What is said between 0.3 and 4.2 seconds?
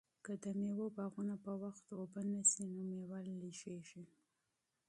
د مېوو باغونه په وخت اوبه نشي نو مېوه لږیږي.